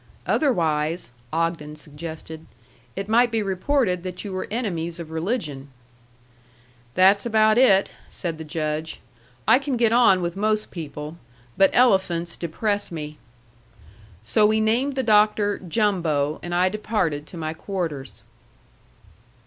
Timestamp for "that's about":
6.95-7.59